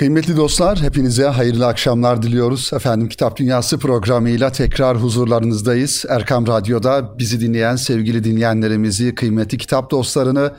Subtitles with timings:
[0.00, 2.70] Kıymetli dostlar, hepinize hayırlı akşamlar diliyoruz.
[2.72, 6.04] Efendim Kitap Dünyası programıyla tekrar huzurlarınızdayız.
[6.08, 10.52] Erkam Radyo'da bizi dinleyen sevgili dinleyenlerimizi, kıymetli kitap dostlarını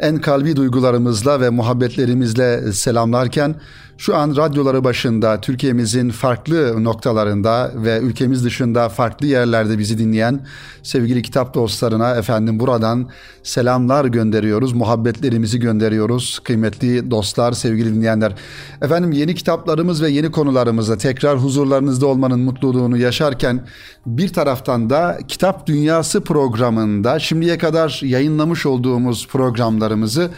[0.00, 3.54] en kalbi duygularımızla ve muhabbetlerimizle selamlarken
[3.98, 10.46] şu an radyoları başında Türkiye'mizin farklı noktalarında ve ülkemiz dışında farklı yerlerde bizi dinleyen
[10.82, 13.10] sevgili kitap dostlarına efendim buradan
[13.42, 16.38] selamlar gönderiyoruz, muhabbetlerimizi gönderiyoruz.
[16.38, 18.34] Kıymetli dostlar, sevgili dinleyenler.
[18.82, 23.66] Efendim yeni kitaplarımız ve yeni konularımızla tekrar huzurlarınızda olmanın mutluluğunu yaşarken
[24.06, 30.30] bir taraftan da Kitap Dünyası programında şimdiye kadar yayınlamış olduğumuz programlarımızı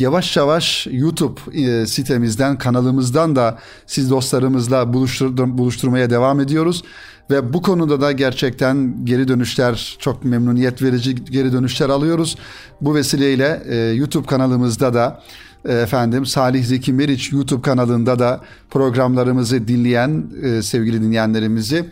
[0.00, 6.82] yavaş yavaş YouTube e, sitemizden, kanalımızdan da siz dostlarımızla buluştur, buluşturmaya devam ediyoruz.
[7.30, 12.36] Ve bu konuda da gerçekten geri dönüşler çok memnuniyet verici geri dönüşler alıyoruz.
[12.80, 15.22] Bu vesileyle e, YouTube kanalımızda da
[15.64, 18.40] e, efendim Salih Zeki Meriç YouTube kanalında da
[18.70, 20.24] programlarımızı dinleyen
[20.62, 21.84] sevgili dinleyenlerimizi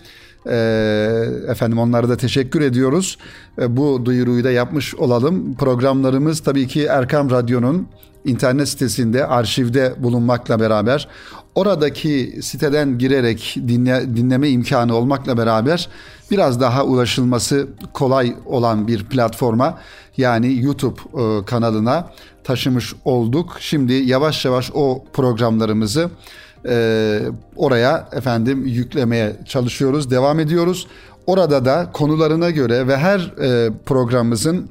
[1.49, 3.19] efendim onlara da teşekkür ediyoruz.
[3.61, 5.55] E, bu duyuruyu da yapmış olalım.
[5.55, 7.89] Programlarımız tabii ki Erkam Radyo'nun
[8.25, 11.09] internet sitesinde arşivde bulunmakla beraber
[11.55, 15.89] oradaki siteden girerek dinle, dinleme imkanı olmakla beraber
[16.31, 19.79] biraz daha ulaşılması kolay olan bir platforma
[20.17, 22.11] yani YouTube e, kanalına
[22.45, 23.57] taşımış olduk.
[23.61, 26.11] Şimdi yavaş yavaş o programlarımızı
[26.69, 27.21] e,
[27.57, 30.87] oraya efendim yüklemeye çalışıyoruz, devam ediyoruz.
[31.27, 34.71] Orada da konularına göre ve her e, programımızın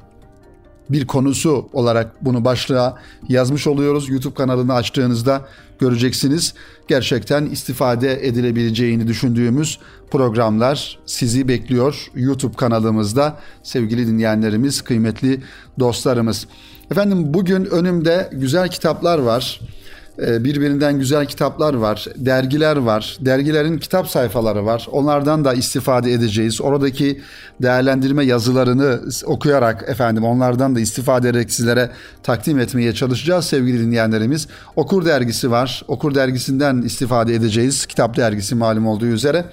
[0.90, 4.10] bir konusu olarak bunu başlığa yazmış oluyoruz.
[4.10, 5.42] YouTube kanalını açtığınızda
[5.78, 6.54] göreceksiniz.
[6.88, 9.78] Gerçekten istifade edilebileceğini düşündüğümüz
[10.10, 15.42] programlar sizi bekliyor YouTube kanalımızda sevgili dinleyenlerimiz, kıymetli
[15.78, 16.46] dostlarımız.
[16.90, 19.60] Efendim bugün önümde güzel kitaplar var.
[20.26, 24.86] Ee, birbirinden güzel kitaplar var, dergiler var, dergilerin kitap sayfaları var.
[24.92, 26.60] Onlardan da istifade edeceğiz.
[26.60, 27.20] Oradaki
[27.62, 31.90] değerlendirme yazılarını okuyarak efendim onlardan da istifade ederek sizlere
[32.22, 34.48] takdim etmeye çalışacağız sevgili dinleyenlerimiz.
[34.76, 35.82] Okur dergisi var.
[35.88, 37.86] Okur dergisinden istifade edeceğiz.
[37.86, 39.44] Kitap dergisi malum olduğu üzere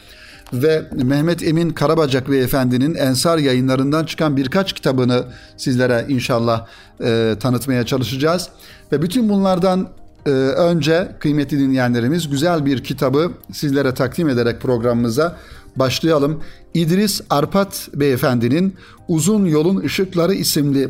[0.53, 5.23] ve Mehmet Emin Karabacak Beyefendinin Ensar yayınlarından çıkan birkaç kitabını
[5.57, 6.65] sizlere inşallah
[7.03, 8.49] e, tanıtmaya çalışacağız.
[8.91, 9.87] Ve bütün bunlardan
[10.25, 15.37] ee, önce kıymetli dinleyenlerimiz güzel bir kitabı sizlere takdim ederek programımıza
[15.75, 16.41] başlayalım.
[16.73, 18.75] İdris Arpat Beyefendinin
[19.07, 20.89] Uzun Yolun Işıkları isimli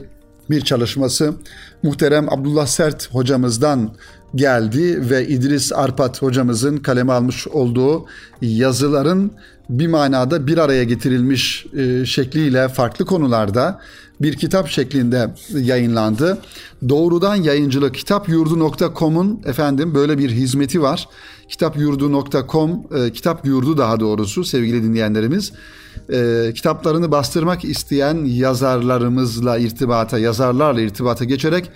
[0.49, 1.33] bir çalışması
[1.83, 3.91] muhterem Abdullah Sert hocamızdan
[4.35, 8.05] geldi ve İdris Arpat hocamızın kaleme almış olduğu
[8.41, 9.31] yazıların
[9.69, 13.81] bir manada bir araya getirilmiş e, şekliyle farklı konularda
[14.21, 16.37] bir kitap şeklinde yayınlandı.
[16.89, 21.09] Doğrudan yayıncılık kitapyurdu.com'un efendim böyle bir hizmeti var.
[21.49, 25.53] Kitapyurdu.com e, kitap yurdu daha doğrusu sevgili dinleyenlerimiz
[26.13, 31.71] e, kitaplarını bastırmak isteyen yazarlarımızla irtibata, yazarlarla irtibata geçerek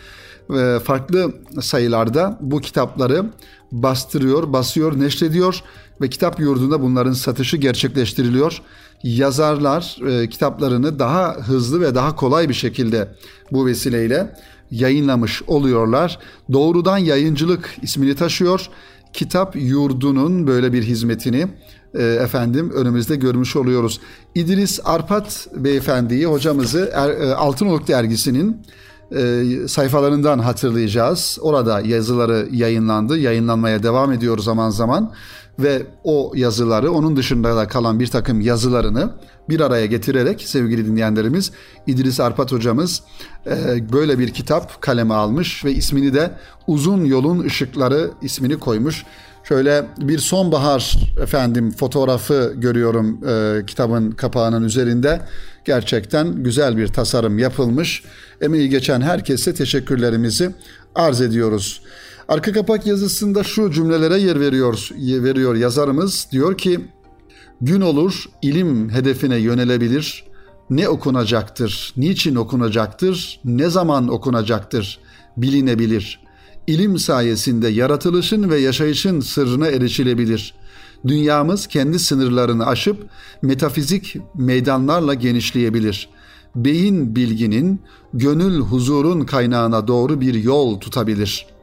[0.58, 3.26] e, farklı sayılarda bu kitapları
[3.72, 5.64] bastırıyor, basıyor, neşrediyor
[6.02, 8.62] ve kitap yurdunda bunların satışı gerçekleştiriliyor.
[9.04, 13.08] Yazarlar e, kitaplarını daha hızlı ve daha kolay bir şekilde
[13.52, 14.36] bu vesileyle
[14.72, 16.20] yayınlamış oluyorlar.
[16.54, 18.70] Doğrudan Yayıncılık ismini taşıyor.
[19.14, 21.48] Kitap yurdunun böyle bir hizmetini
[21.94, 24.02] e, efendim önümüzde görmüş oluyoruz.
[24.36, 28.62] İdris Arpat beyefendiyi hocamızı er, e, Altınoluk dergisinin
[29.16, 31.38] e, sayfalarından hatırlayacağız.
[31.42, 33.18] Orada yazıları yayınlandı.
[33.18, 35.14] Yayınlanmaya devam ediyor zaman zaman
[35.60, 39.14] ve o yazıları onun dışında da kalan bir takım yazılarını
[39.50, 41.52] bir araya getirerek sevgili dinleyenlerimiz
[41.88, 43.04] İdris Arpat hocamız
[43.46, 46.32] e, böyle bir kitap kaleme almış ve ismini de
[46.68, 49.06] Uzun Yolun Işıkları ismini koymuş.
[49.44, 55.22] Şöyle bir sonbahar efendim fotoğrafı görüyorum e, kitabın kapağının üzerinde.
[55.66, 58.04] Gerçekten güzel bir tasarım yapılmış.
[58.42, 60.52] Emeği geçen herkese teşekkürlerimizi
[60.96, 61.82] arz ediyoruz.
[62.30, 66.28] Arka kapak yazısında şu cümlelere yer veriyor, veriyor yazarımız.
[66.32, 66.80] Diyor ki,
[67.62, 70.24] gün olur ilim hedefine yönelebilir.
[70.70, 75.00] Ne okunacaktır, niçin okunacaktır, ne zaman okunacaktır
[75.38, 76.20] bilinebilir.
[76.68, 80.54] İlim sayesinde yaratılışın ve yaşayışın sırrına erişilebilir.
[81.08, 83.10] Dünyamız kendi sınırlarını aşıp
[83.42, 86.10] metafizik meydanlarla genişleyebilir.
[86.56, 87.82] Beyin bilginin,
[88.14, 91.59] gönül huzurun kaynağına doğru bir yol tutabilir.''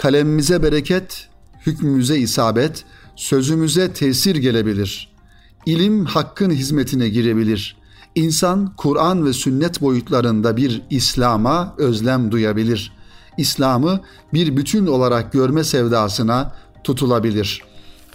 [0.00, 1.28] Kalemimize bereket,
[1.66, 2.84] hükmümüze isabet,
[3.16, 5.12] sözümüze tesir gelebilir.
[5.66, 7.76] İlim hakkın hizmetine girebilir.
[8.14, 12.92] İnsan Kur'an ve sünnet boyutlarında bir İslam'a özlem duyabilir.
[13.38, 14.00] İslam'ı
[14.34, 16.54] bir bütün olarak görme sevdasına
[16.84, 17.62] tutulabilir.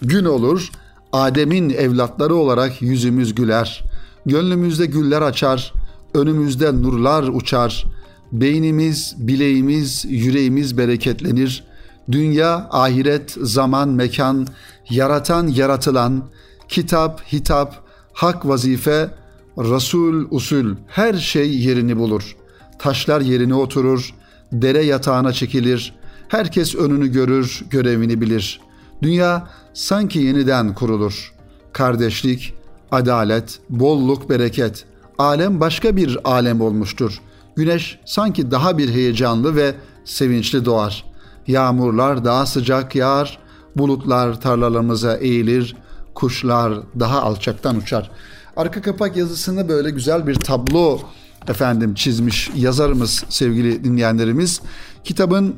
[0.02, 0.72] Gün olur,
[1.14, 3.84] Adem'in evlatları olarak yüzümüz güler.
[4.26, 5.74] Gönlümüzde güller açar,
[6.14, 7.86] önümüzde nurlar uçar.
[8.32, 11.75] Beynimiz, bileğimiz, yüreğimiz bereketlenir.
[12.12, 14.48] Dünya, ahiret, zaman, mekan,
[14.90, 16.24] yaratan, yaratılan,
[16.68, 17.76] kitap, hitap,
[18.14, 19.10] hak vazife,
[19.58, 22.36] Resul usul her şey yerini bulur.
[22.80, 24.14] Taşlar yerine oturur,
[24.52, 25.96] dere yatağına çekilir.
[26.28, 28.62] Herkes önünü görür, görevini bilir.
[29.02, 31.34] Dünya sanki yeniden kurulur.
[31.74, 32.54] Kardeşlik,
[32.92, 34.86] adalet, bolluk, bereket.
[35.18, 37.22] Alem başka bir alem olmuştur.
[37.56, 39.76] Güneş sanki daha bir heyecanlı ve
[40.06, 41.06] sevinçli doğar.
[41.48, 43.40] Yağmurlar daha sıcak yağar,
[43.76, 45.76] bulutlar tarlalarımıza eğilir,
[46.14, 48.12] kuşlar daha alçaktan uçar.
[48.58, 51.00] Arka kapak yazısında böyle güzel bir tablo
[51.48, 54.62] efendim çizmiş yazarımız sevgili dinleyenlerimiz.
[55.04, 55.56] Kitabın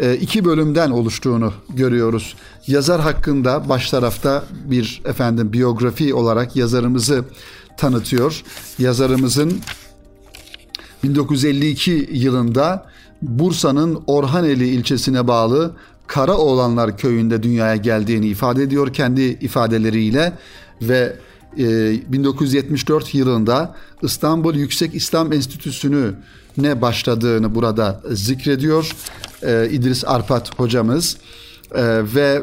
[0.00, 2.36] e, iki bölümden oluştuğunu görüyoruz.
[2.66, 7.24] Yazar hakkında baş tarafta bir efendim biyografi olarak yazarımızı
[7.76, 8.42] tanıtıyor.
[8.78, 9.60] Yazarımızın
[11.04, 12.86] 1952 yılında
[13.22, 15.72] Bursa'nın Orhaneli ilçesine bağlı
[16.06, 20.32] Karaoğlanlar köyünde dünyaya geldiğini ifade ediyor kendi ifadeleriyle
[20.82, 21.16] ve
[21.56, 26.14] 1974 yılında İstanbul Yüksek İslam Enstitüsü'nü
[26.56, 28.90] ne başladığını burada zikrediyor
[29.42, 31.16] e, İdris Arpat hocamız.
[31.74, 31.82] E,
[32.14, 32.42] ve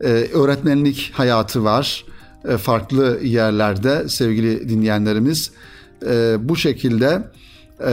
[0.00, 2.04] e, öğretmenlik hayatı var
[2.48, 5.50] e, farklı yerlerde sevgili dinleyenlerimiz.
[6.06, 7.22] E, bu şekilde
[7.86, 7.92] e,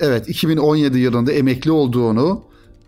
[0.00, 2.42] evet 2017 yılında emekli olduğunu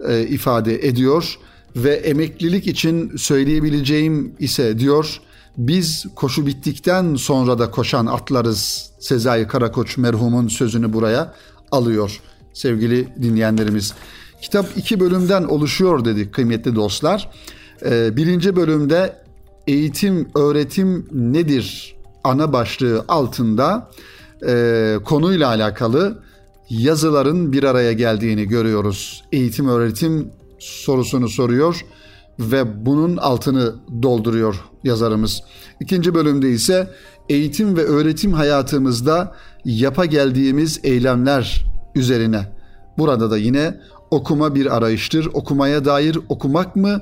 [0.09, 1.39] e, ifade ediyor
[1.77, 5.21] ve emeklilik için söyleyebileceğim ise diyor
[5.59, 11.35] biz koşu bittikten sonra da koşan atlarız Sezai Karakoç merhumun sözünü buraya
[11.71, 12.21] alıyor
[12.53, 13.95] sevgili dinleyenlerimiz.
[14.43, 17.31] Kitap iki bölümden oluşuyor dedik kıymetli dostlar.
[17.85, 19.17] Ee, birinci bölümde
[19.67, 23.91] eğitim, öğretim nedir ana başlığı altında
[24.47, 26.23] e, konuyla alakalı
[26.71, 29.25] yazıların bir araya geldiğini görüyoruz.
[29.33, 31.85] Eğitim, öğretim sorusunu soruyor
[32.39, 35.43] ve bunun altını dolduruyor yazarımız.
[35.81, 36.91] İkinci bölümde ise
[37.29, 39.35] eğitim ve öğretim hayatımızda
[39.65, 42.53] yapa geldiğimiz eylemler üzerine.
[42.99, 43.81] Burada da yine
[44.11, 45.29] okuma bir arayıştır.
[45.33, 47.01] Okumaya dair okumak mı?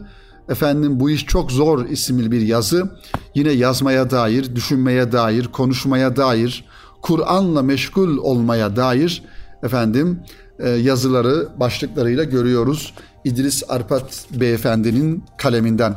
[0.48, 2.90] Efendim bu iş çok zor isimli bir yazı.
[3.34, 6.64] Yine yazmaya dair, düşünmeye dair, konuşmaya dair,
[7.02, 9.22] Kur'an'la meşgul olmaya dair
[9.66, 10.20] efendim
[10.58, 12.94] e, yazıları başlıklarıyla görüyoruz.
[13.24, 15.96] İdris Arpat beyefendinin kaleminden.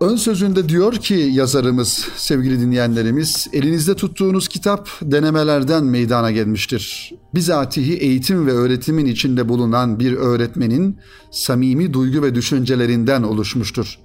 [0.00, 7.14] Ön sözünde diyor ki yazarımız, sevgili dinleyenlerimiz, elinizde tuttuğunuz kitap denemelerden meydana gelmiştir.
[7.34, 10.98] Bizatihi eğitim ve öğretimin içinde bulunan bir öğretmenin
[11.30, 13.98] samimi duygu ve düşüncelerinden oluşmuştur.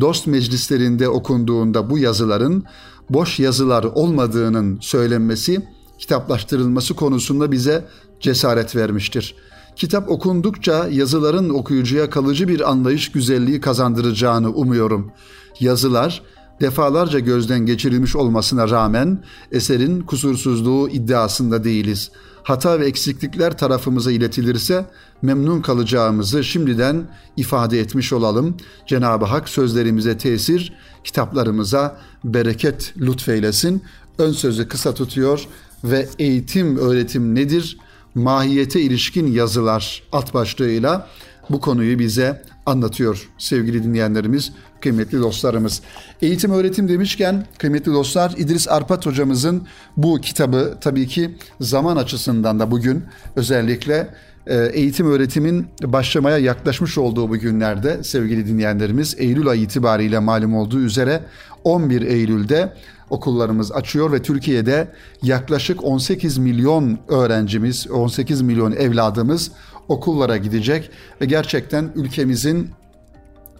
[0.00, 2.64] Dost meclislerinde okunduğunda bu yazıların
[3.10, 5.62] boş yazılar olmadığının söylenmesi,
[6.00, 7.84] kitaplaştırılması konusunda bize
[8.20, 9.50] cesaret vermiştir.''
[9.80, 15.12] Kitap okundukça yazıların okuyucuya kalıcı bir anlayış güzelliği kazandıracağını umuyorum.
[15.60, 16.22] Yazılar
[16.60, 22.10] defalarca gözden geçirilmiş olmasına rağmen eserin kusursuzluğu iddiasında değiliz.
[22.42, 24.86] Hata ve eksiklikler tarafımıza iletilirse
[25.22, 28.56] memnun kalacağımızı şimdiden ifade etmiş olalım.
[28.86, 30.72] Cenab-ı Hak sözlerimize tesir,
[31.04, 33.82] kitaplarımıza bereket lütfeylesin.
[34.18, 35.46] Ön sözü kısa tutuyor
[35.84, 37.76] ve eğitim öğretim nedir?
[38.14, 41.06] mahiyete ilişkin yazılar alt başlığıyla
[41.50, 45.82] bu konuyu bize anlatıyor sevgili dinleyenlerimiz, kıymetli dostlarımız.
[46.22, 52.70] Eğitim öğretim demişken kıymetli dostlar İdris Arpat hocamızın bu kitabı tabii ki zaman açısından da
[52.70, 53.04] bugün
[53.36, 54.14] özellikle
[54.46, 60.80] e, eğitim öğretimin başlamaya yaklaşmış olduğu bu günlerde sevgili dinleyenlerimiz Eylül ayı itibariyle malum olduğu
[60.80, 61.20] üzere
[61.64, 62.72] 11 Eylül'de
[63.10, 64.88] okullarımız açıyor ve Türkiye'de
[65.22, 69.50] yaklaşık 18 milyon öğrencimiz, 18 milyon evladımız
[69.88, 70.90] okullara gidecek
[71.20, 72.70] ve gerçekten ülkemizin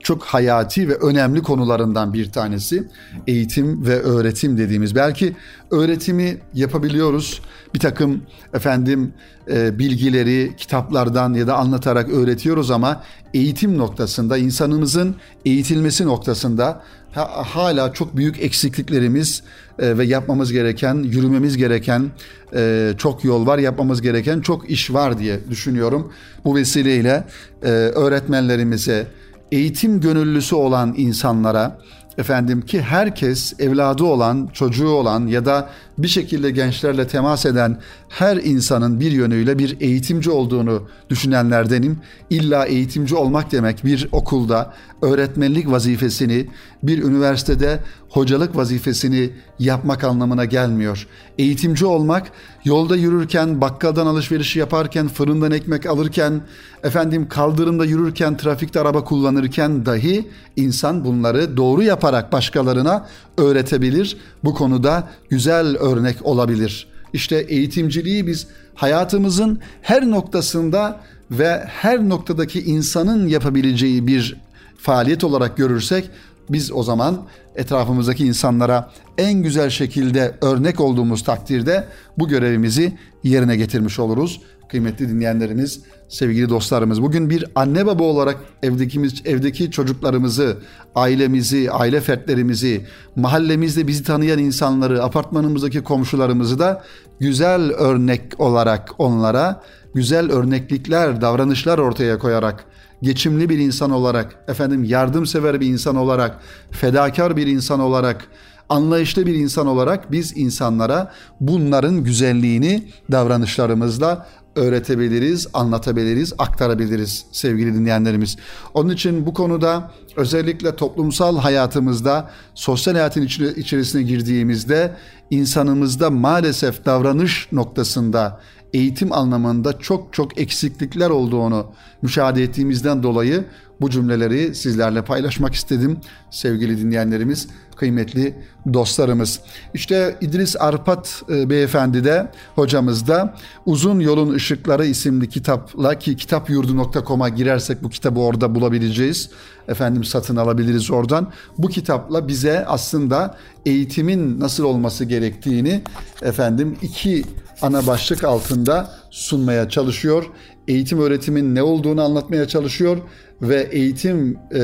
[0.02, 2.88] çok hayati ve önemli konularından bir tanesi
[3.26, 4.94] eğitim ve öğretim dediğimiz.
[4.94, 5.36] Belki
[5.70, 7.40] öğretimi yapabiliyoruz.
[7.74, 8.22] Bir takım
[8.54, 9.12] efendim
[9.50, 13.02] e, bilgileri kitaplardan ya da anlatarak öğretiyoruz ama
[13.34, 19.42] eğitim noktasında insanımızın eğitilmesi noktasında hala çok büyük eksikliklerimiz
[19.78, 22.10] e, ve yapmamız gereken, yürümemiz gereken
[22.54, 26.12] e, çok yol var, yapmamız gereken çok iş var diye düşünüyorum.
[26.44, 27.24] Bu vesileyle
[27.62, 29.06] e, öğretmenlerimize,
[29.52, 31.78] eğitim gönüllüsü olan insanlara
[32.18, 37.78] efendim ki herkes evladı olan, çocuğu olan ya da bir şekilde gençlerle temas eden
[38.08, 41.98] her insanın bir yönüyle bir eğitimci olduğunu düşünenlerdenim.
[42.30, 46.46] İlla eğitimci olmak demek bir okulda öğretmenlik vazifesini,
[46.82, 51.06] bir üniversitede hocalık vazifesini yapmak anlamına gelmiyor.
[51.38, 52.32] Eğitimci olmak,
[52.64, 56.40] yolda yürürken, bakkaldan alışveriş yaparken, fırından ekmek alırken,
[56.84, 63.06] efendim kaldırımda yürürken, trafikte araba kullanırken dahi insan bunları doğru yaparak başkalarına
[63.38, 64.16] öğretebilir.
[64.44, 66.86] Bu konuda güzel örnek olabilir.
[67.12, 74.36] İşte eğitimciliği biz hayatımızın her noktasında ve her noktadaki insanın yapabileceği bir
[74.82, 76.10] faaliyet olarak görürsek
[76.50, 77.22] biz o zaman
[77.56, 84.40] etrafımızdaki insanlara en güzel şekilde örnek olduğumuz takdirde bu görevimizi yerine getirmiş oluruz.
[84.68, 90.58] Kıymetli dinleyenlerimiz, sevgili dostlarımız bugün bir anne baba olarak evdeki, evdeki çocuklarımızı,
[90.94, 96.84] ailemizi, aile fertlerimizi, mahallemizde bizi tanıyan insanları, apartmanımızdaki komşularımızı da
[97.20, 99.62] güzel örnek olarak onlara
[99.94, 102.64] güzel örneklikler, davranışlar ortaya koyarak
[103.02, 106.40] geçimli bir insan olarak, efendim yardımsever bir insan olarak,
[106.70, 108.26] fedakar bir insan olarak,
[108.68, 114.26] anlayışlı bir insan olarak biz insanlara bunların güzelliğini davranışlarımızla
[114.56, 118.36] öğretebiliriz, anlatabiliriz, aktarabiliriz sevgili dinleyenlerimiz.
[118.74, 123.22] Onun için bu konuda özellikle toplumsal hayatımızda, sosyal hayatın
[123.56, 124.96] içerisine girdiğimizde
[125.30, 128.40] insanımızda maalesef davranış noktasında
[128.74, 131.66] eğitim anlamında çok çok eksiklikler olduğunu
[132.02, 133.44] müşahede ettiğimizden dolayı
[133.80, 135.98] bu cümleleri sizlerle paylaşmak istedim
[136.30, 138.34] sevgili dinleyenlerimiz, kıymetli
[138.72, 139.40] dostlarımız.
[139.74, 143.34] İşte İdris Arpat e, beyefendi de hocamız da
[143.66, 149.30] Uzun Yolun Işıkları isimli kitapla ki kitapyurdu.com'a girersek bu kitabı orada bulabileceğiz.
[149.68, 151.32] Efendim satın alabiliriz oradan.
[151.58, 155.82] Bu kitapla bize aslında eğitimin nasıl olması gerektiğini
[156.22, 157.24] efendim iki
[157.62, 160.24] ana başlık altında sunmaya çalışıyor.
[160.68, 162.98] Eğitim öğretimin ne olduğunu anlatmaya çalışıyor
[163.42, 164.58] ve eğitim e,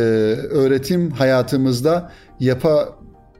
[0.51, 2.89] öğretim hayatımızda yapa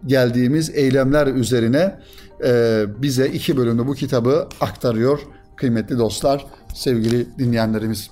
[0.07, 1.99] geldiğimiz eylemler üzerine
[2.45, 5.21] e, bize iki bölümde bu kitabı aktarıyor
[5.57, 8.11] kıymetli dostlar, sevgili dinleyenlerimiz.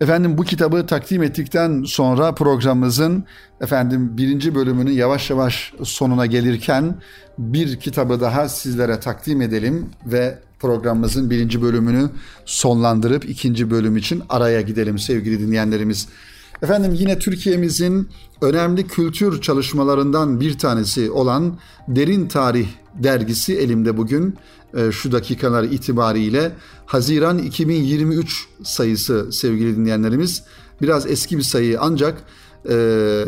[0.00, 3.24] Efendim bu kitabı takdim ettikten sonra programımızın
[3.60, 6.94] efendim birinci bölümünün yavaş yavaş sonuna gelirken
[7.38, 12.10] bir kitabı daha sizlere takdim edelim ve programımızın birinci bölümünü
[12.44, 16.08] sonlandırıp ikinci bölüm için araya gidelim sevgili dinleyenlerimiz.
[16.62, 18.08] Efendim yine Türkiye'mizin
[18.40, 21.58] önemli kültür çalışmalarından bir tanesi olan
[21.88, 24.36] Derin Tarih dergisi elimde bugün
[24.74, 26.52] e, şu dakikalar itibariyle
[26.86, 30.42] Haziran 2023 sayısı sevgili dinleyenlerimiz.
[30.82, 32.22] Biraz eski bir sayı ancak
[32.68, 33.24] e,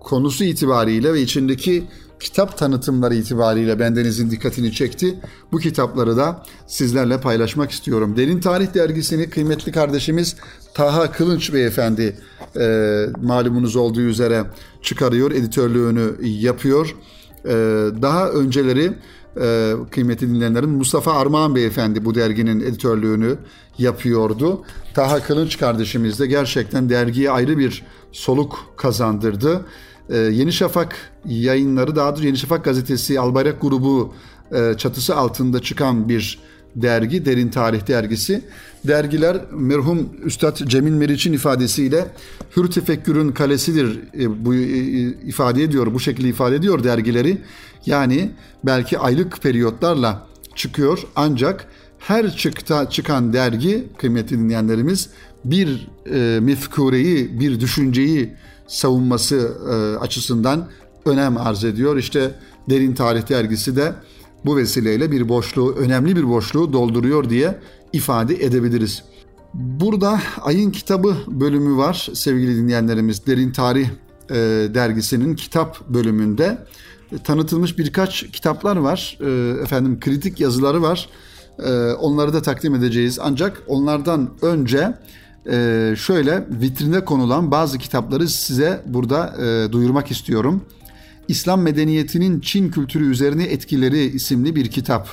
[0.00, 1.84] konusu itibariyle ve içindeki
[2.22, 5.18] kitap tanıtımları itibariyle bendenizin dikkatini çekti.
[5.52, 8.16] Bu kitapları da sizlerle paylaşmak istiyorum.
[8.16, 10.36] Derin Tarih Dergisi'ni kıymetli kardeşimiz
[10.74, 12.16] Taha Kılınç Beyefendi
[12.60, 14.44] e, malumunuz olduğu üzere
[14.82, 16.96] çıkarıyor, editörlüğünü yapıyor.
[17.44, 17.50] E,
[18.02, 18.92] daha önceleri
[19.40, 23.36] e, kıymetli dinleyenlerin Mustafa Armağan Beyefendi bu derginin editörlüğünü
[23.78, 24.64] yapıyordu.
[24.94, 29.60] Taha Kılınç kardeşimiz de gerçekten dergiye ayrı bir soluk kazandırdı.
[30.10, 34.14] Ee, Yeni Şafak yayınları daha doğrusu Yeni Şafak gazetesi Albayrak grubu
[34.52, 36.38] e, çatısı altında çıkan bir
[36.76, 38.44] dergi, Derin Tarih dergisi.
[38.84, 42.06] Dergiler merhum Üstad Cemil Meriç'in ifadesiyle
[42.56, 44.58] hür tefekkürün kalesidir e, bu e,
[45.26, 47.38] ifade ediyor, bu şekilde ifade ediyor dergileri.
[47.86, 48.30] Yani
[48.64, 51.66] belki aylık periyotlarla çıkıyor ancak
[51.98, 55.10] her çıkta çıkan dergi kıymetli dinleyenlerimiz
[55.44, 58.32] bir e, mefkureyi, bir düşünceyi
[58.72, 60.68] savunması e, açısından
[61.04, 61.96] önem arz ediyor.
[61.96, 62.34] İşte
[62.70, 63.92] Derin Tarih Dergisi de
[64.44, 67.58] bu vesileyle bir boşluğu, önemli bir boşluğu dolduruyor diye
[67.92, 69.02] ifade edebiliriz.
[69.54, 73.26] Burada Ayın Kitabı bölümü var sevgili dinleyenlerimiz.
[73.26, 73.88] Derin Tarih
[74.30, 74.34] e,
[74.74, 76.58] dergisinin kitap bölümünde
[77.24, 79.18] tanıtılmış birkaç kitaplar var.
[79.20, 81.08] E, efendim kritik yazıları var.
[82.00, 83.18] Onları da takdim edeceğiz.
[83.22, 84.94] Ancak onlardan önce
[85.50, 90.64] e, şöyle vitrine konulan bazı kitapları size burada e, duyurmak istiyorum.
[91.28, 95.08] İslam medeniyetinin Çin kültürü üzerine etkileri isimli bir kitap.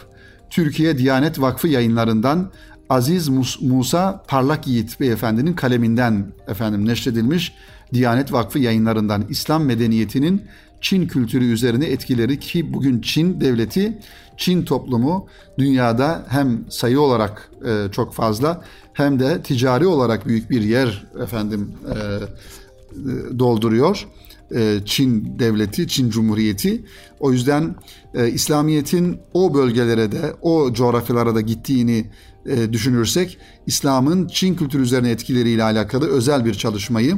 [0.49, 2.51] Türkiye Diyanet Vakfı yayınlarından
[2.89, 3.29] Aziz
[3.61, 7.53] Musa Parlak Yiğit Beyefendinin kaleminden efendim neşredilmiş
[7.93, 10.41] Diyanet Vakfı yayınlarından İslam medeniyetinin
[10.81, 13.97] Çin kültürü üzerine etkileri ki bugün Çin devleti,
[14.37, 20.61] Çin toplumu dünyada hem sayı olarak e, çok fazla hem de ticari olarak büyük bir
[20.61, 24.07] yer efendim e, e dolduruyor.
[24.55, 26.81] E, Çin devleti, Çin Cumhuriyeti.
[27.19, 27.75] O yüzden
[28.13, 32.05] e, İslamiyet'in o bölgelere de, o coğrafyalara da gittiğini
[32.45, 37.17] e, düşünürsek, İslam'ın Çin kültürü üzerine etkileriyle alakalı özel bir çalışmayı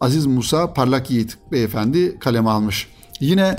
[0.00, 2.88] Aziz Musa Parlak Yiğit beyefendi kaleme almış.
[3.22, 3.56] Yine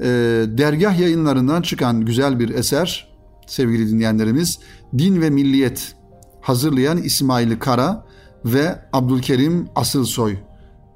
[0.00, 0.06] e,
[0.48, 3.08] dergah yayınlarından çıkan güzel bir eser
[3.46, 4.58] sevgili dinleyenlerimiz
[4.98, 5.94] Din ve Milliyet
[6.40, 8.06] hazırlayan İsmail Kara
[8.44, 10.36] ve Abdülkerim Asılsoy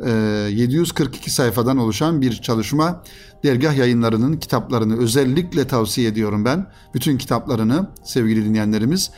[0.01, 3.03] 742 sayfadan oluşan bir çalışma.
[3.45, 6.67] Dergah yayınlarının kitaplarını özellikle tavsiye ediyorum ben.
[6.95, 9.11] Bütün kitaplarını sevgili dinleyenlerimiz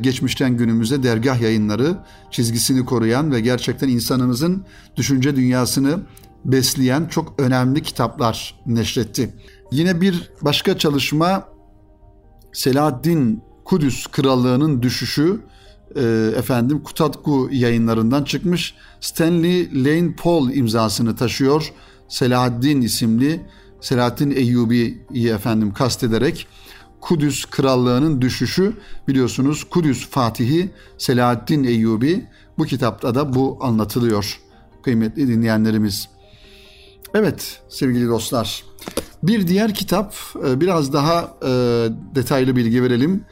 [0.00, 1.96] geçmişten günümüze dergah yayınları
[2.30, 4.64] çizgisini koruyan ve gerçekten insanımızın
[4.96, 6.00] düşünce dünyasını
[6.44, 9.34] besleyen çok önemli kitaplar neşretti.
[9.72, 11.48] Yine bir başka çalışma
[12.52, 15.40] Selahaddin Kudüs Krallığı'nın düşüşü
[15.96, 16.02] e,
[16.36, 18.74] efendim Kutatku yayınlarından çıkmış.
[19.00, 21.72] Stanley Lane Paul imzasını taşıyor.
[22.08, 23.40] Selahaddin isimli
[23.80, 26.46] Selahaddin Eyyubi'yi efendim kastederek
[27.00, 28.72] Kudüs Krallığı'nın düşüşü
[29.08, 32.26] biliyorsunuz Kudüs Fatihi Selahaddin Eyyubi
[32.58, 34.40] bu kitapta da bu anlatılıyor
[34.82, 36.08] kıymetli dinleyenlerimiz.
[37.14, 38.64] Evet sevgili dostlar
[39.22, 40.14] bir diğer kitap
[40.46, 41.48] e, biraz daha e,
[42.14, 43.24] detaylı bilgi verelim.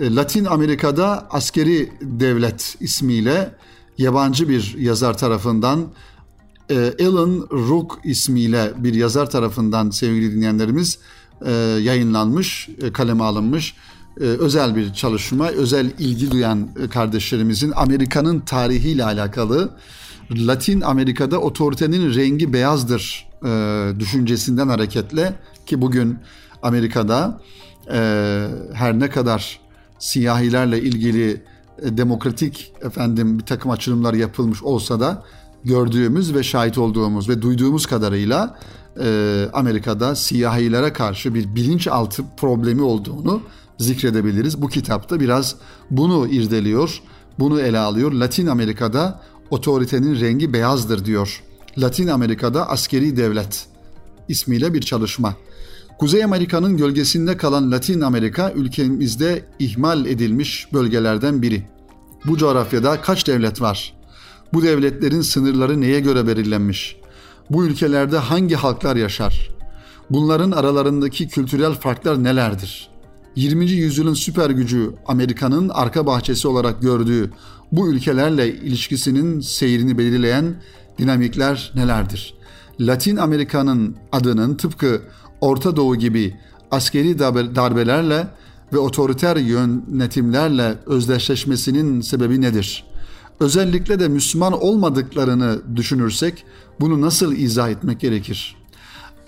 [0.00, 3.54] E, Latin Amerika'da askeri devlet ismiyle
[3.98, 5.86] yabancı bir yazar tarafından
[7.00, 10.98] Alan Rook ismiyle bir yazar tarafından sevgili dinleyenlerimiz
[11.80, 13.74] yayınlanmış, kaleme alınmış
[14.16, 19.70] özel bir çalışma, özel ilgi duyan kardeşlerimizin Amerika'nın tarihiyle alakalı
[20.30, 25.34] Latin Amerika'da otoritenin rengi beyazdır e, düşüncesinden hareketle
[25.66, 26.18] ki bugün
[26.62, 27.40] Amerika'da
[27.92, 27.98] e,
[28.72, 29.60] her ne kadar
[29.98, 31.42] siyahilerle ilgili
[31.82, 35.24] e, demokratik efendim bir takım açılımlar yapılmış olsa da
[35.64, 38.58] gördüğümüz ve şahit olduğumuz ve duyduğumuz kadarıyla
[39.00, 43.42] e, Amerika'da siyahilere karşı bir bilinçaltı problemi olduğunu
[43.78, 44.62] zikredebiliriz.
[44.62, 45.56] Bu kitapta biraz
[45.90, 47.02] bunu irdeliyor,
[47.38, 48.12] bunu ele alıyor.
[48.12, 51.42] Latin Amerika'da otoritenin rengi beyazdır diyor.
[51.78, 53.66] Latin Amerika'da askeri devlet
[54.28, 55.36] ismiyle bir çalışma.
[55.98, 61.62] Kuzey Amerika'nın gölgesinde kalan Latin Amerika ülkemizde ihmal edilmiş bölgelerden biri.
[62.24, 63.94] Bu coğrafyada kaç devlet var?
[64.52, 66.96] Bu devletlerin sınırları neye göre belirlenmiş?
[67.50, 69.50] Bu ülkelerde hangi halklar yaşar?
[70.10, 72.90] Bunların aralarındaki kültürel farklar nelerdir?
[73.36, 73.70] 20.
[73.70, 77.30] yüzyılın süper gücü Amerika'nın arka bahçesi olarak gördüğü
[77.72, 80.54] bu ülkelerle ilişkisinin seyrini belirleyen
[80.98, 82.34] dinamikler nelerdir?
[82.80, 85.02] Latin Amerika'nın adının tıpkı
[85.40, 86.36] Orta Doğu gibi
[86.70, 88.26] askeri darbelerle
[88.72, 92.84] ve otoriter yönetimlerle özdeşleşmesinin sebebi nedir?
[93.40, 96.44] Özellikle de Müslüman olmadıklarını düşünürsek
[96.80, 98.56] bunu nasıl izah etmek gerekir?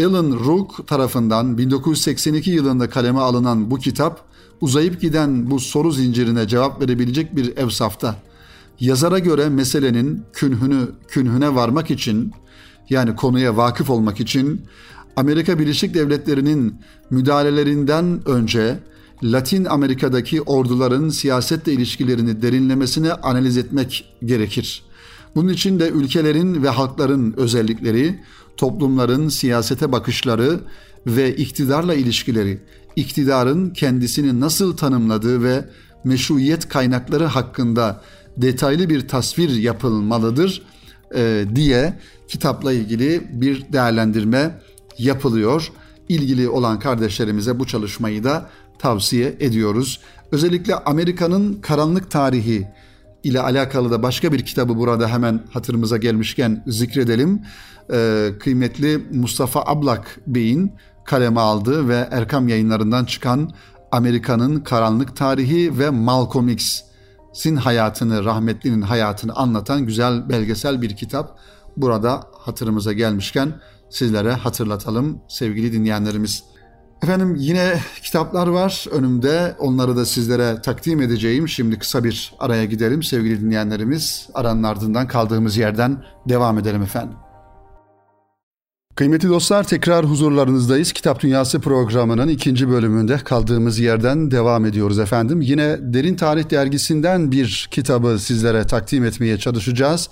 [0.03, 4.25] Alan Rook tarafından 1982 yılında kaleme alınan bu kitap
[4.61, 8.17] uzayıp giden bu soru zincirine cevap verebilecek bir evsafta.
[8.81, 12.33] Yazara göre meselenin künhünü künhüne varmak için
[12.91, 14.63] yani konuya vakıf olmak için
[15.17, 16.75] Amerika Birleşik Devletleri'nin
[17.11, 18.79] müdahalelerinden önce
[19.23, 24.83] Latin Amerika'daki orduların siyasetle ilişkilerini derinlemesine analiz etmek gerekir.
[25.35, 28.21] Bunun için de ülkelerin ve halkların özellikleri,
[28.57, 30.61] toplumların siyasete bakışları
[31.07, 32.61] ve iktidarla ilişkileri,
[32.97, 35.65] iktidarın kendisini nasıl tanımladığı ve
[36.05, 38.03] meşruiyet kaynakları hakkında
[38.43, 40.63] detaylı bir tasvir yapılmalıdır
[41.15, 41.99] e, diye
[42.29, 44.61] kitapla ilgili bir değerlendirme
[44.99, 45.73] yapılıyor.
[46.09, 50.01] İlgili olan kardeşlerimize bu çalışmayı da tavsiye ediyoruz.
[50.33, 52.69] Özellikle Amerika'nın karanlık tarihi
[53.25, 57.43] ile alakalı da başka bir kitabı burada hemen hatırımıza gelmişken zikredelim.
[57.93, 60.73] Ee, kıymetli Mustafa Ablak Bey'in
[61.05, 63.51] kaleme aldığı ve Erkam yayınlarından çıkan
[63.93, 66.49] Amerika'nın Karanlık Tarihi ve Malcolm
[67.31, 71.39] X'in hayatını, rahmetlinin hayatını anlatan güzel belgesel bir kitap.
[71.77, 76.45] Burada hatırımıza gelmişken sizlere hatırlatalım sevgili dinleyenlerimiz.
[77.03, 79.57] Efendim yine kitaplar var önümde.
[79.59, 81.49] Onları da sizlere takdim edeceğim.
[81.49, 84.29] Şimdi kısa bir araya gidelim sevgili dinleyenlerimiz.
[84.35, 87.17] Aranın ardından kaldığımız yerden devam edelim efendim.
[89.01, 90.93] Kıymetli dostlar tekrar huzurlarınızdayız.
[90.93, 95.41] Kitap Dünyası programının ikinci bölümünde kaldığımız yerden devam ediyoruz efendim.
[95.41, 100.09] Yine Derin Tarih Dergisi'nden bir kitabı sizlere takdim etmeye çalışacağız.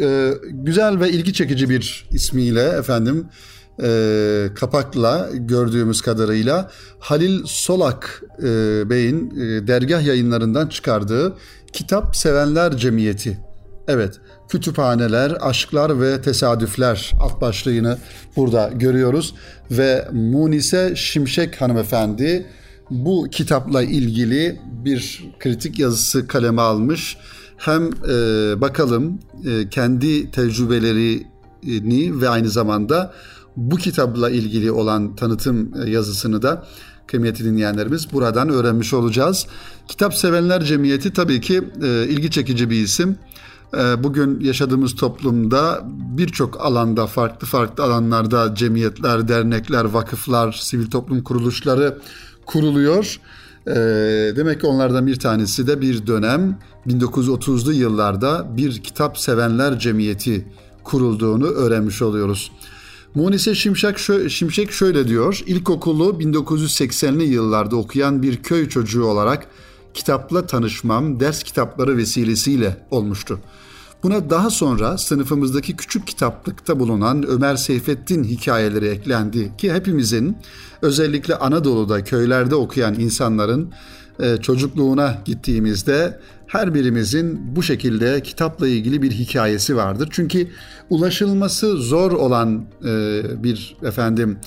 [0.00, 3.26] Ee, güzel ve ilgi çekici bir ismiyle efendim
[3.82, 8.44] e, kapakla gördüğümüz kadarıyla Halil Solak e,
[8.90, 11.36] Bey'in e, dergah yayınlarından çıkardığı
[11.72, 13.49] Kitap Sevenler Cemiyeti.
[13.88, 17.98] Evet, kütüphaneler, aşklar ve tesadüfler alt başlığını
[18.36, 19.34] burada görüyoruz
[19.70, 22.46] ve Munise Şimşek hanımefendi
[22.90, 27.16] bu kitapla ilgili bir kritik yazısı kaleme almış
[27.56, 33.12] hem e, bakalım e, kendi tecrübelerini ve aynı zamanda
[33.56, 36.66] bu kitapla ilgili olan tanıtım e, yazısını da
[37.06, 39.46] kıymetli dinleyenlerimiz buradan öğrenmiş olacağız.
[39.88, 43.18] Kitap Sevenler Cemiyeti tabii ki e, ilgi çekici bir isim.
[43.78, 45.80] E, bugün yaşadığımız toplumda
[46.18, 51.98] birçok alanda, farklı farklı alanlarda cemiyetler, dernekler, vakıflar, sivil toplum kuruluşları
[52.46, 53.20] kuruluyor.
[53.66, 53.74] E,
[54.36, 60.46] demek ki onlardan bir tanesi de bir dönem 1930'lu yıllarda bir kitap sevenler cemiyeti
[60.84, 62.52] kurulduğunu öğrenmiş oluyoruz.
[63.14, 65.42] Munise Şimşek, Şimşek şöyle diyor.
[65.46, 69.46] İlkokulu 1980'li yıllarda okuyan bir köy çocuğu olarak
[69.94, 73.40] kitapla tanışmam ders kitapları vesilesiyle olmuştu.
[74.02, 80.36] Buna daha sonra sınıfımızdaki küçük kitaplıkta bulunan Ömer Seyfettin hikayeleri eklendi ki hepimizin
[80.82, 83.72] özellikle Anadolu'da köylerde okuyan insanların
[84.20, 90.08] e, çocukluğuna gittiğimizde her birimizin bu şekilde kitapla ilgili bir hikayesi vardır.
[90.10, 90.48] Çünkü
[90.90, 94.38] ulaşılması zor olan e, bir efendim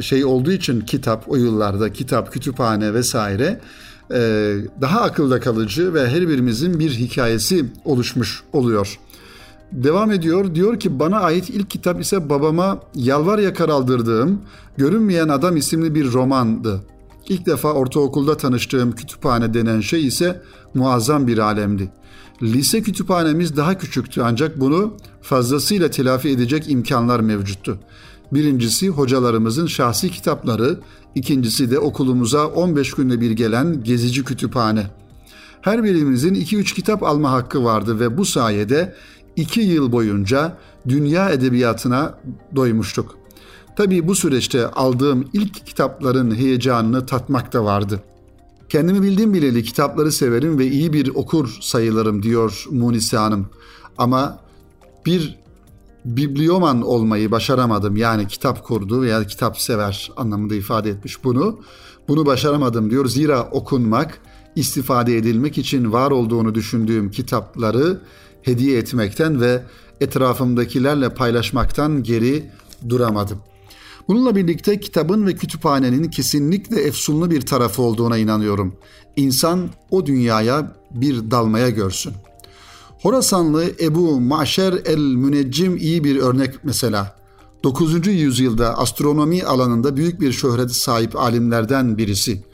[0.00, 3.60] şey olduğu için kitap o yıllarda kitap, kütüphane vesaire
[4.80, 8.98] daha akılda kalıcı ve her birimizin bir hikayesi oluşmuş oluyor.
[9.72, 14.40] Devam ediyor diyor ki bana ait ilk kitap ise babama yalvar yakar aldırdığım
[14.80, 16.80] Görünmeyen Adam isimli bir romandı.
[17.28, 20.42] İlk defa ortaokulda tanıştığım kütüphane denen şey ise
[20.74, 21.92] muazzam bir alemdi.
[22.42, 27.78] Lise kütüphanemiz daha küçüktü ancak bunu fazlasıyla telafi edecek imkanlar mevcuttu.
[28.32, 30.80] Birincisi hocalarımızın şahsi kitapları,
[31.14, 34.86] ikincisi de okulumuza 15 günde bir gelen gezici kütüphane.
[35.60, 38.94] Her birimizin 2-3 kitap alma hakkı vardı ve bu sayede
[39.36, 40.56] 2 yıl boyunca
[40.88, 42.14] dünya edebiyatına
[42.56, 43.18] doymuştuk.
[43.76, 48.02] Tabii bu süreçte aldığım ilk kitapların heyecanını tatmak da vardı.
[48.68, 53.46] Kendimi bildiğim bileli kitapları severim ve iyi bir okur sayılırım diyor Munise Hanım.
[53.98, 54.38] Ama
[55.06, 55.38] bir
[56.04, 57.96] biblioman olmayı başaramadım.
[57.96, 61.60] Yani kitap kurdu veya kitap sever anlamında ifade etmiş bunu.
[62.08, 63.06] Bunu başaramadım diyor.
[63.06, 64.20] Zira okunmak,
[64.56, 68.00] istifade edilmek için var olduğunu düşündüğüm kitapları
[68.42, 69.62] hediye etmekten ve
[70.00, 72.50] etrafımdakilerle paylaşmaktan geri
[72.88, 73.38] duramadım.
[74.08, 78.76] Bununla birlikte kitabın ve kütüphanenin kesinlikle efsunlu bir tarafı olduğuna inanıyorum.
[79.16, 82.12] İnsan o dünyaya bir dalmaya görsün.
[83.02, 87.16] Horasanlı Ebu Maşer el-Müneccim iyi bir örnek mesela.
[87.64, 88.06] 9.
[88.06, 92.44] yüzyılda astronomi alanında büyük bir şöhrete sahip alimlerden birisi.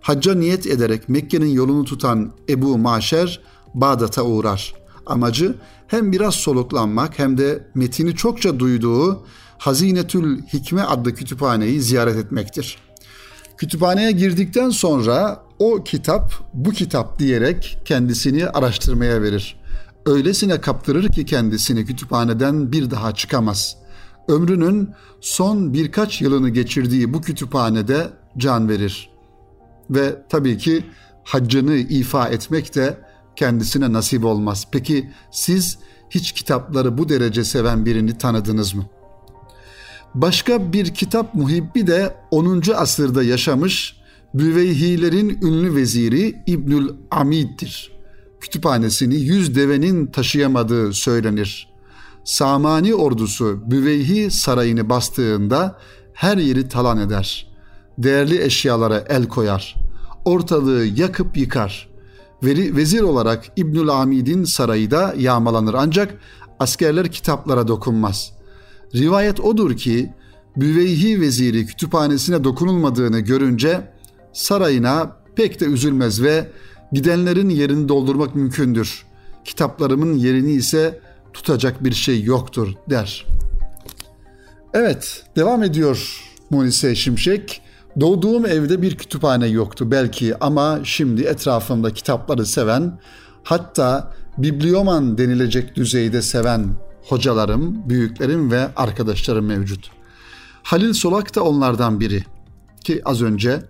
[0.00, 3.40] Hacca niyet ederek Mekke'nin yolunu tutan Ebu Maşer
[3.74, 4.74] Bağdat'a uğrar.
[5.06, 5.54] Amacı
[5.86, 9.24] hem biraz soluklanmak hem de metini çokça duyduğu
[9.58, 12.78] Hazinetül Hikme adlı kütüphaneyi ziyaret etmektir.
[13.56, 19.65] Kütüphaneye girdikten sonra o kitap bu kitap diyerek kendisini araştırmaya verir.
[20.06, 23.76] Öylesine kaptırır ki kendisini kütüphaneden bir daha çıkamaz.
[24.28, 24.90] Ömrünün
[25.20, 29.10] son birkaç yılını geçirdiği bu kütüphanede can verir.
[29.90, 30.84] Ve tabii ki
[31.24, 32.98] haccını ifa etmek de
[33.36, 34.66] kendisine nasip olmaz.
[34.72, 35.78] Peki siz
[36.10, 38.86] hiç kitapları bu derece seven birini tanıdınız mı?
[40.14, 42.62] Başka bir kitap muhibbi de 10.
[42.76, 43.96] asırda yaşamış
[44.34, 47.95] Büveyhilerin ünlü veziri İbnül Amid'dir.
[48.46, 51.68] Kütüphanesini yüz devenin taşıyamadığı söylenir.
[52.24, 55.78] Samani ordusu Büveyhi sarayını bastığında
[56.12, 57.52] her yeri talan eder.
[57.98, 59.74] Değerli eşyalara el koyar.
[60.24, 61.88] Ortalığı yakıp yıkar.
[62.42, 66.14] Veri, vezir olarak İbnül Amid'in sarayı da yağmalanır ancak
[66.58, 68.36] askerler kitaplara dokunmaz.''
[68.94, 70.12] Rivayet odur ki
[70.56, 73.92] Büveyhi veziri kütüphanesine dokunulmadığını görünce
[74.32, 76.50] sarayına pek de üzülmez ve
[76.92, 79.06] gidenlerin yerini doldurmak mümkündür.
[79.44, 81.00] Kitaplarımın yerini ise
[81.32, 83.26] tutacak bir şey yoktur der.
[84.74, 86.20] Evet devam ediyor
[86.50, 87.62] Munise Şimşek.
[88.00, 92.98] Doğduğum evde bir kütüphane yoktu belki ama şimdi etrafımda kitapları seven
[93.42, 96.66] hatta biblioman denilecek düzeyde seven
[97.02, 99.90] hocalarım, büyüklerim ve arkadaşlarım mevcut.
[100.62, 102.24] Halil Solak da onlardan biri.
[102.84, 103.62] Ki az önce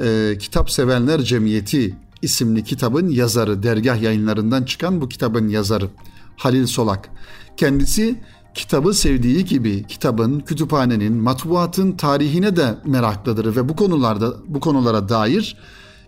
[0.00, 5.88] e, Kitap Sevenler Cemiyeti isimli kitabın yazarı, dergah yayınlarından çıkan bu kitabın yazarı
[6.36, 7.08] Halil Solak.
[7.56, 8.20] Kendisi
[8.54, 15.56] kitabı sevdiği gibi kitabın, kütüphanenin, matbuatın tarihine de meraklıdır ve bu konularda bu konulara dair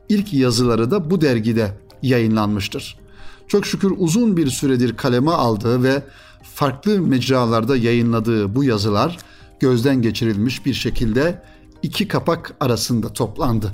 [0.09, 2.99] ilk yazıları da bu dergide yayınlanmıştır.
[3.49, 6.03] Çok şükür uzun bir süredir kaleme aldığı ve
[6.43, 9.19] farklı mecralarda yayınladığı bu yazılar
[9.61, 11.43] gözden geçirilmiş bir şekilde
[11.83, 13.71] iki kapak arasında toplandı.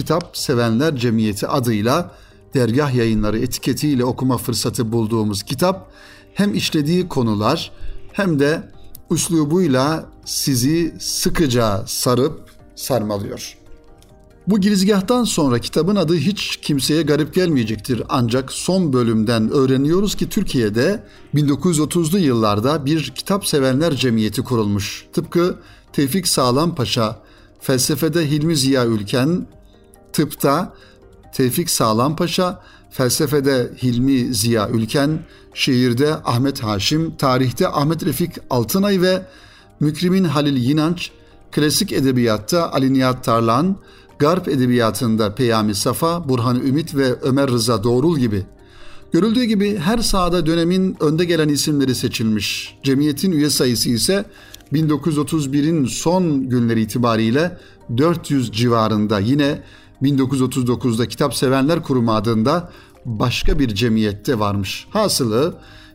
[0.00, 2.10] Kitap Sevenler Cemiyeti adıyla
[2.54, 5.90] dergah yayınları etiketiyle okuma fırsatı bulduğumuz kitap
[6.34, 7.72] hem işlediği konular
[8.12, 8.62] hem de
[9.10, 13.56] üslubuyla sizi sıkıca sarıp sarmalıyor.
[14.46, 18.02] Bu girizgahtan sonra kitabın adı hiç kimseye garip gelmeyecektir.
[18.08, 25.06] Ancak son bölümden öğreniyoruz ki Türkiye'de 1930'lu yıllarda bir kitap sevenler cemiyeti kurulmuş.
[25.12, 25.56] Tıpkı
[25.92, 27.18] Tevfik Sağlam Paşa,
[27.60, 29.46] felsefede Hilmi Ziya Ülken,
[30.12, 30.74] tıpta
[31.34, 35.18] Tevfik Sağlam Paşa, felsefede Hilmi Ziya Ülken,
[35.54, 39.26] şiirde Ahmet Haşim, tarihte Ahmet Refik Altınay ve
[39.80, 41.10] Mükrimin Halil Yinanç,
[41.52, 43.76] klasik edebiyatta Ali Nihat Tarlan,
[44.18, 48.46] Garp edebiyatında Peyami Safa, Burhan Ümit ve Ömer Rıza Doğrul gibi.
[49.12, 52.76] Görüldüğü gibi her sahada dönemin önde gelen isimleri seçilmiş.
[52.82, 54.24] Cemiyetin üye sayısı ise
[54.72, 57.58] 1931'in son günleri itibariyle
[57.96, 59.62] 400 civarında yine
[60.02, 62.70] 1939'da Kitap Sevenler Kurumu adında
[63.04, 64.86] başka bir cemiyette varmış.
[64.90, 65.54] Hasılı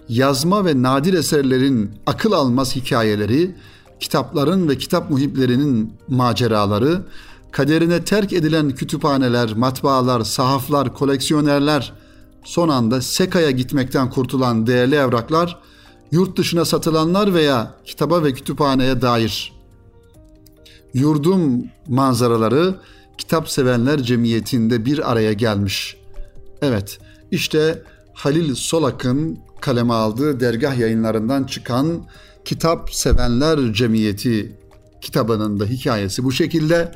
[0.09, 3.55] yazma ve nadir eserlerin akıl almaz hikayeleri,
[3.99, 7.01] kitapların ve kitap muhiplerinin maceraları,
[7.51, 11.93] kaderine terk edilen kütüphaneler, matbaalar, sahaflar, koleksiyonerler,
[12.43, 15.59] son anda Seka'ya gitmekten kurtulan değerli evraklar,
[16.11, 19.55] yurt dışına satılanlar veya kitaba ve kütüphaneye dair
[20.95, 22.75] yurdum manzaraları
[23.17, 25.97] kitap sevenler cemiyetinde bir araya gelmiş.
[26.61, 26.99] Evet,
[27.31, 32.05] işte Halil Solak'ın kaleme aldığı dergah yayınlarından çıkan
[32.45, 34.55] Kitap Sevenler Cemiyeti
[35.01, 36.91] kitabının da hikayesi bu şekilde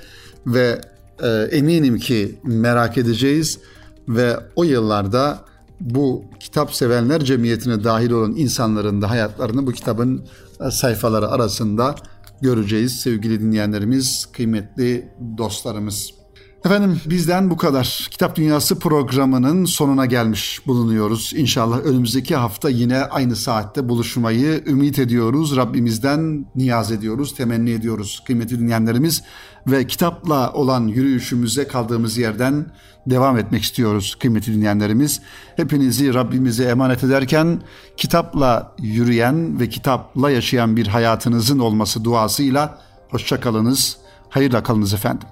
[0.48, 0.82] ve
[1.24, 3.60] e, eminim ki merak edeceğiz
[4.08, 5.40] ve o yıllarda
[5.80, 10.26] bu kitap sevenler cemiyetine dahil olan insanların da hayatlarını bu kitabın
[10.68, 11.96] e, sayfaları arasında
[12.42, 16.20] göreceğiz sevgili dinleyenlerimiz, kıymetli dostlarımız.
[16.66, 18.08] Efendim bizden bu kadar.
[18.12, 21.34] Kitap Dünyası programının sonuna gelmiş bulunuyoruz.
[21.36, 25.56] İnşallah önümüzdeki hafta yine aynı saatte buluşmayı ümit ediyoruz.
[25.56, 29.24] Rabbimizden niyaz ediyoruz, temenni ediyoruz kıymetli dinleyenlerimiz.
[29.68, 32.66] Ve kitapla olan yürüyüşümüze kaldığımız yerden
[33.10, 35.22] devam etmek istiyoruz kıymetli dinleyenlerimiz.
[35.56, 37.62] Hepinizi Rabbimize emanet ederken
[37.98, 42.78] kitapla yürüyen ve kitapla yaşayan bir hayatınızın olması duasıyla
[43.10, 43.98] hoşçakalınız,
[44.30, 45.28] hayırla kalınız efendim.